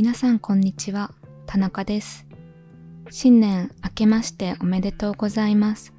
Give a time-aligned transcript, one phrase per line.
[0.00, 1.10] 皆さんこんにちは、
[1.46, 2.24] 田中です。
[3.10, 5.92] 新年明けましておめでとうございます。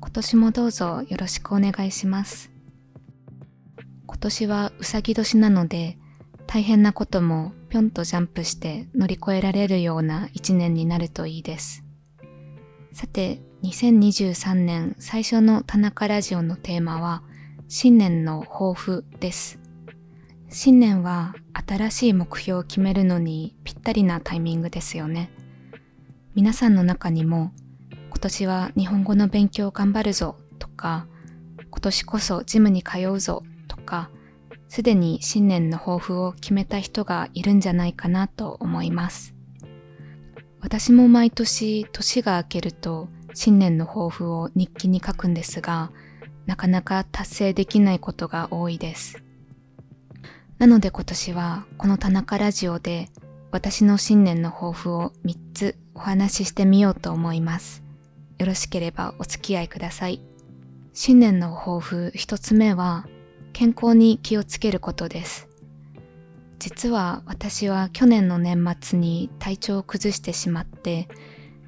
[0.00, 2.50] 今年もどうぞよろしくお願いします。
[4.08, 5.98] 今年はうさぎ年なので、
[6.48, 11.84] 大変なこともぴょんとジャンプして乗り越えられるような一年になるといいです。
[12.90, 17.22] さて、2023年最初の田中ラジオのテーマは、
[17.68, 19.60] 新年の抱負です。
[20.50, 25.30] 新年は新しい目標を決めるのにぴったりなタイミングですよね。
[26.34, 27.52] 皆さんの中にも
[28.08, 31.06] 今年は日本語の勉強を頑張るぞとか
[31.70, 34.08] 今年こそジムに通うぞとか
[34.68, 39.34] すでに新年の抱負を決めた人がいるんじゃないかなと思います。
[40.60, 45.92] 私も毎年年が明けると新年の抱負を日記に書くんですが
[46.46, 49.22] なかなか達成できないことが多いです。
[50.58, 53.10] なので今年はこの田中ラジオで
[53.52, 57.84] 私の新年の抱負を3つお話ししてみようと思います。
[58.38, 60.20] よろしければお付き合いください。
[60.92, 63.06] 新年の抱負1つ目は
[63.52, 65.48] 健康に気をつけることです。
[66.58, 71.08] 実は私は去年の年末に体調を崩してしまって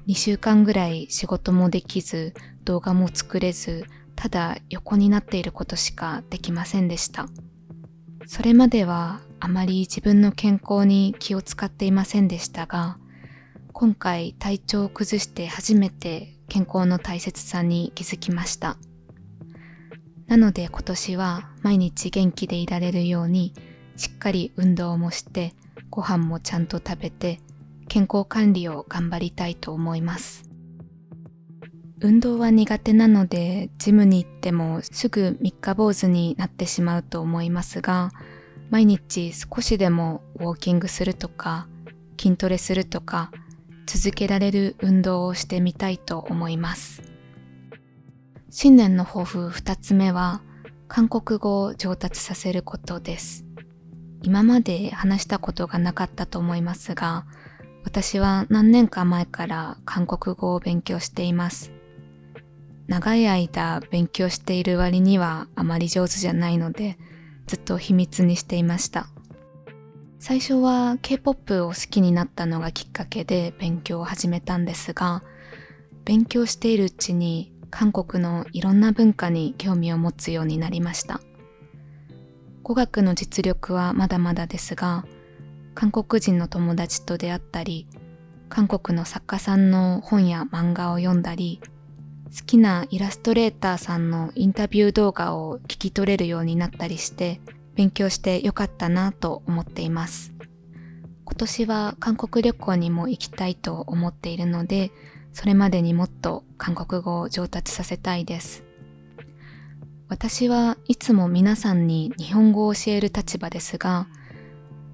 [0.07, 2.33] 2週間ぐらい仕事もできず
[2.65, 3.85] 動画も作れず
[4.17, 7.29] ただ横になっていることしかできませんでした。
[8.27, 12.97] それまではあまり自分の健康に気を使っていませんでしたが、
[13.73, 18.77] 今回体調を崩して初めて健康の大切さに気づきました。
[20.27, 23.53] なので今年は毎日元気でいられるように
[23.97, 25.55] しっかり運動もして
[25.89, 27.39] ご飯もちゃんと食べて
[27.89, 30.50] 健康管理を頑張りたいと思います。
[32.03, 38.11] 運動は苦手なのでジムに行ってもすぐ三日坊主になってしまうと思いますが
[38.71, 41.67] 毎日少しでもウォーキングするとか
[42.19, 43.31] 筋トレするとか
[43.85, 47.03] 続けられる運動をしてみたいと思います。
[48.49, 50.41] 新年の抱負二つ目は
[50.87, 53.45] 韓国語を上達させることです。
[54.23, 57.25] 今まで話したことがなかったと思いますが
[57.83, 61.71] 私は何年か前から韓国語を勉強しています。
[62.91, 66.97] 長い間勉強している割にはあまり上手じゃないので
[67.47, 69.07] ずっと秘密にしていました。
[70.19, 75.23] 最初は K-POP を好きになったのがきっかけで勉強を始めたんですが
[76.03, 81.21] 勉強しているうちに韓国のいろんな文化に興味を持つようになりました。
[82.61, 85.05] 語学の実力はまだまだですが
[85.75, 87.87] 韓国人の友達と出会ったり
[88.49, 91.61] 韓国の作家さんの本や漫画を読んだり
[92.33, 97.41] 好きなイラストレーターさんのインタビュー動画を聞き取れるようになったりして
[97.75, 100.33] 勉強してよかったなと思っています。
[101.25, 104.91] 今年は韓国旅行にも行きたいと思っているので
[105.33, 108.63] それまでにもっと韓国語を上達させたいです。
[110.07, 114.07] 私はいつも皆さんに日本語を教える立場ですが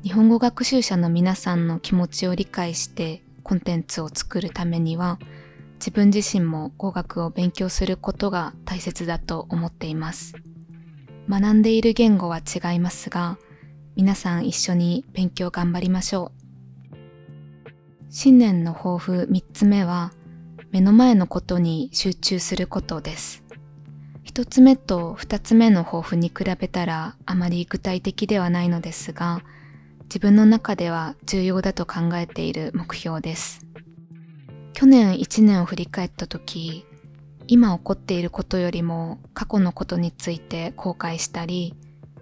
[0.04, 5.18] 日本語学習者の皆さんの気持ちを理解してコンテンツを作るためには
[5.80, 10.34] 自分自身も語学を勉強することが大切だと思っています。
[11.30, 13.38] 学んでいる言語は違いますが、
[13.96, 16.48] 皆さん一緒に勉強頑張りましょう。
[18.10, 20.14] 新年の抱負3つ目は、
[20.72, 23.44] 目の前のことに集中することです。
[24.26, 29.42] 1つ目と2つ目の抱負に比べたらあまり具体的ではないのですが、
[30.04, 33.67] 自分の中では重要だと考えている目標です。
[34.80, 36.86] 去年1年を振り返った時
[37.48, 41.74] 今起こっていることよりも過去のことについて後悔したり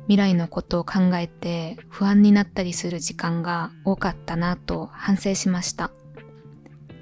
[0.03, 5.91] 未来のことを考えて不安になったりする時間が多かったなと反省しました。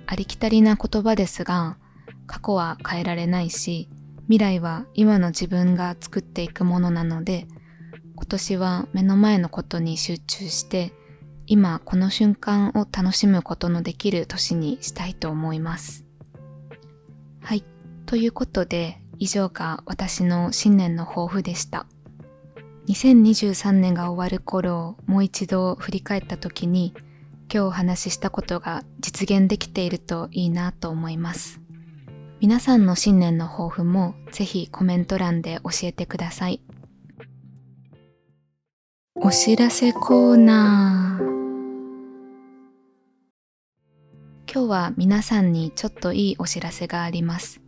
[0.07, 1.77] ありきたりな言葉ですが
[2.25, 3.89] 過去は変えられないし
[4.23, 7.45] 未来は今の自分が作っていくものなので
[8.15, 10.93] 今年は目の前のことに集中して
[11.45, 16.05] 今この瞬間を楽しむことのできる年にしたいと思います。
[17.41, 17.63] はい。
[18.05, 21.85] ということで、以上が私の新年の抱負でした。
[22.87, 26.93] 2023年が終わる頃、もう一度振り返った時に、
[27.53, 31.59] 今日お話ししたことが実現できているといいなと思います。
[32.39, 36.61] 皆さんの新年の抱負もぜひコメント欄で教えてください。
[39.15, 41.32] お知らせコーナー。
[44.55, 47.59] 今日は皆さんにちょっといいお知らせがあります。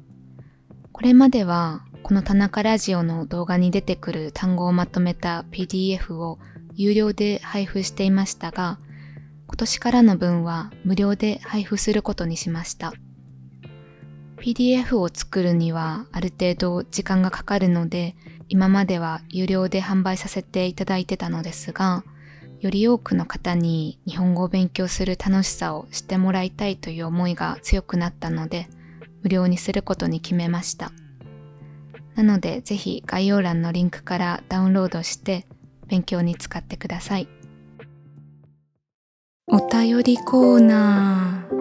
[0.91, 6.37] これまではこの田中ラジオの動画に出てくる単語をまとめた PDF を
[6.75, 8.77] 有料で配布していましたが、
[9.47, 12.93] 今年からの分は無料で配布することにしました。
[14.37, 18.15] PDF を作るにはある程度時間がかかるので、
[18.47, 22.03] 今までは有料で販売させていただいてたのですが、
[22.65, 28.67] より多くの方に日本語を勉強する楽しさを知ってもらいたいという思いが強くなったので、
[29.21, 30.91] 無料にすることに決めました。
[32.15, 35.45] なので、ぜひ概要欄のリンクからダウンロードして
[35.87, 37.27] 勉強に使ってください。
[39.45, 41.55] お便りコーナー。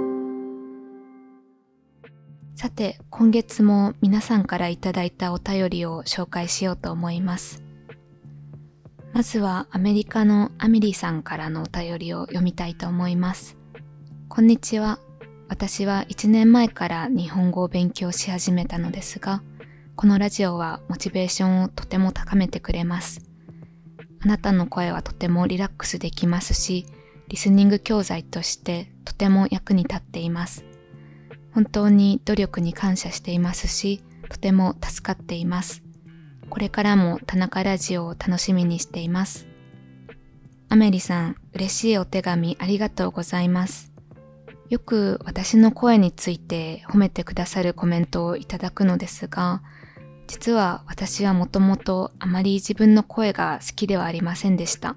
[2.54, 7.62] さて、今月も皆さんからいただいたお便りを紹介しようと思います。
[9.14, 13.56] まずはアメリカのアミリーさんからのお便りを読みたいと思います。
[14.28, 14.98] こんにちは。
[15.48, 19.44] 私は1年前から日本語を勉強し始めたのですが、
[19.94, 23.20] このラジオはモチベーションをとても高めてくれます。
[24.20, 26.84] あなたの声はとてもリラックスできますし、
[27.28, 30.64] リスニング教材としてとても役に立っています。
[31.52, 35.83] 本当に努力に感謝していますし、とても助かっています。
[36.54, 39.48] これからも田中ラジオを楽しみにしています。
[40.68, 43.90] アメリさん、嬉しいお手紙ありがとうございます。
[44.68, 49.62] よく私の声について褒めてくださるコメントをいただくのですが、
[50.28, 54.94] 実は私はもともとあまり自分の声が好きではありませんでした。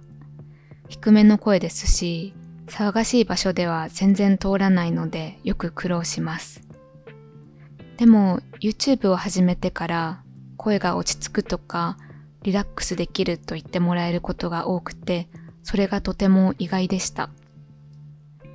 [0.90, 2.36] 低めの声ですし、
[2.68, 6.62] 騒がしい場所では全然通らないのでよく苦労します。
[7.98, 10.24] でも YouTube を始めてから
[10.58, 11.98] 声が落ち着くとか
[12.44, 15.30] リラックスできると言ってもらえることが多くて
[15.64, 17.30] それがとても意外でした。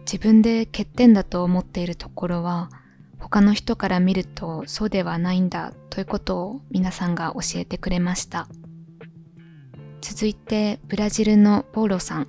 [0.05, 2.71] 自分で欠点だと思っているところは
[3.19, 8.49] 他の人から見るとそうではないんだということを皆さんが教えてくれました。
[10.01, 12.29] 続いてブラジルのポーロさん。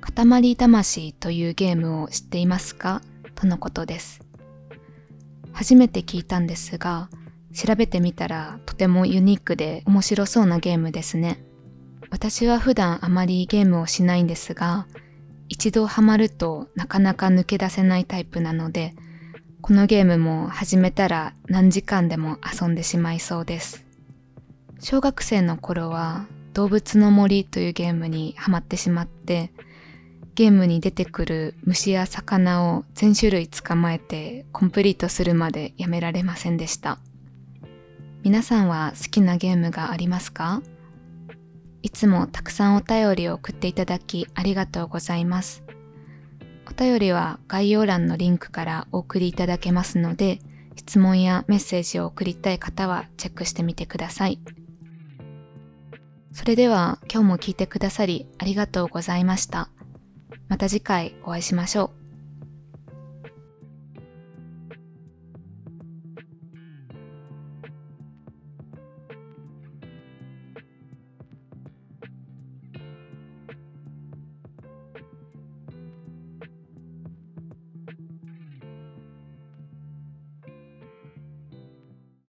[0.00, 3.02] 塊魂というゲームを知っていますか？
[3.34, 4.20] とのことです。
[5.52, 7.08] 初めて聞いたんですが、
[7.54, 11.44] 調べてみたらとてもユニークで面白そうなゲームですね。
[12.10, 14.86] 私は普段あまりゲームをしないんですが、
[15.48, 18.94] 一度ハマるとなかなか抜け出せないタイプなので、
[19.60, 23.84] このゲームも始めたら何時間でも遊んでしまいそうです。
[24.80, 29.52] 小学生の頃は動物の森というゲームにハマってしまって、
[30.34, 36.98] ゲームに出てくる虫や魚を全種類捕まえてコンプリートするまでやめられませんでした。
[38.24, 40.62] 皆さんは好きなゲームがありますか？
[41.82, 45.62] いつもたくさんお便りを送っていただきありがとうございます。
[46.66, 50.38] お便りは概要欄のリンクからお送りいただけますので、
[50.74, 54.40] 質問やメッセージを送りたい方はチェックしてみてください。
[56.32, 59.68] それでは今日も聞いてくださりありがとうございました。
[60.48, 62.03] また次回お会いしましょう。